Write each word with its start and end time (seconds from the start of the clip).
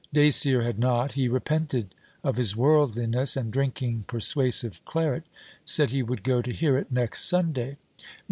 Dacier 0.11 0.63
had 0.63 0.79
not. 0.79 1.11
He 1.11 1.27
repented 1.27 1.93
of 2.23 2.37
his 2.37 2.55
worldliness, 2.55 3.37
and 3.37 3.53
drinking 3.53 4.05
persuasive 4.07 4.83
claret, 4.83 5.25
said 5.63 5.91
he 5.91 6.01
would 6.01 6.23
go 6.23 6.41
to 6.41 6.51
hear 6.51 6.75
it 6.75 6.91
next 6.91 7.25
Sunday. 7.25 7.77